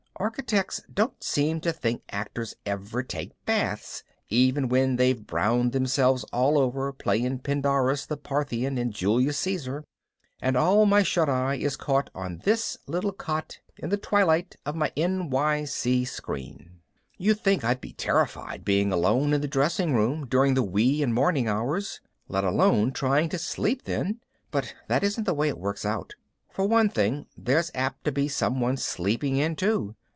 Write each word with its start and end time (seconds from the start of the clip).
Architects 0.17 0.81
don't 0.93 1.23
seem 1.23 1.59
to 1.61 1.73
think 1.73 2.03
actors 2.11 2.53
ever 2.63 3.01
take 3.01 3.31
baths, 3.47 4.03
even 4.29 4.69
when 4.69 4.97
they've 4.97 5.25
browned 5.25 5.71
themselves 5.71 6.23
all 6.25 6.59
over 6.59 6.93
playing 6.93 7.39
Pindarus 7.39 8.05
the 8.05 8.17
Parthian 8.17 8.77
in 8.77 8.91
Julius 8.91 9.39
Caesar. 9.39 9.83
And 10.39 10.55
all 10.55 10.85
my 10.85 11.01
shut 11.01 11.27
eye 11.27 11.55
is 11.55 11.75
caught 11.75 12.11
on 12.13 12.37
this 12.43 12.77
little 12.85 13.11
cot 13.11 13.57
in 13.77 13.89
the 13.89 13.97
twilight 13.97 14.55
of 14.63 14.75
my 14.75 14.91
NYC 14.95 16.07
screen. 16.07 16.81
You'd 17.17 17.39
think 17.39 17.63
I'd 17.63 17.81
be 17.81 17.93
terrified 17.93 18.63
being 18.63 18.93
alone 18.93 19.33
in 19.33 19.41
the 19.41 19.47
dressing 19.47 19.95
room 19.95 20.27
during 20.27 20.53
the 20.53 20.61
wee 20.61 21.01
and 21.01 21.15
morning 21.15 21.47
hours, 21.47 21.99
let 22.27 22.43
alone 22.43 22.91
trying 22.91 23.27
to 23.29 23.39
sleep 23.39 23.85
then, 23.85 24.19
but 24.51 24.75
that 24.87 25.03
isn't 25.03 25.23
the 25.23 25.33
way 25.33 25.49
it 25.49 25.57
works 25.57 25.83
out. 25.83 26.13
For 26.47 26.67
one 26.67 26.89
thing, 26.89 27.25
there's 27.35 27.71
apt 27.73 28.03
to 28.03 28.11
be 28.11 28.27
someone 28.27 28.77
sleeping 28.77 29.37
in 29.37 29.55
too. 29.55 29.95